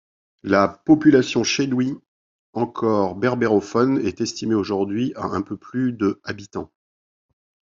La 0.41 0.67
population 0.67 1.43
chenoui 1.43 1.95
encore 2.53 3.13
berbérophone 3.13 3.99
est 4.03 4.19
estimée 4.19 4.55
aujourd'hui 4.55 5.13
à 5.15 5.25
un 5.27 5.43
peu 5.43 5.57
plus 5.57 5.91
de 5.93 6.19
habitants. 6.23 6.71